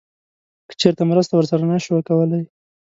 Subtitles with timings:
[0.67, 2.41] که چیرته مرسته ورسره نه شو کولی